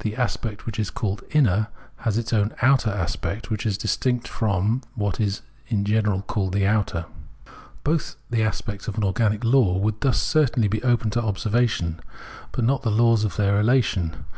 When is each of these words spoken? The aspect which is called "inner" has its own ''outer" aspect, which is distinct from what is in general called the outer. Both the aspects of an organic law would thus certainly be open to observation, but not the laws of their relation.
The 0.00 0.14
aspect 0.14 0.66
which 0.66 0.78
is 0.78 0.90
called 0.90 1.22
"inner" 1.30 1.68
has 2.00 2.18
its 2.18 2.34
own 2.34 2.50
''outer" 2.60 2.94
aspect, 2.94 3.48
which 3.48 3.64
is 3.64 3.78
distinct 3.78 4.28
from 4.28 4.82
what 4.94 5.18
is 5.20 5.40
in 5.68 5.86
general 5.86 6.20
called 6.20 6.52
the 6.52 6.66
outer. 6.66 7.06
Both 7.82 8.16
the 8.28 8.42
aspects 8.42 8.88
of 8.88 8.98
an 8.98 9.04
organic 9.04 9.42
law 9.42 9.78
would 9.78 10.02
thus 10.02 10.20
certainly 10.20 10.68
be 10.68 10.82
open 10.82 11.08
to 11.12 11.22
observation, 11.22 11.98
but 12.52 12.64
not 12.66 12.82
the 12.82 12.90
laws 12.90 13.24
of 13.24 13.36
their 13.36 13.54
relation. 13.56 14.26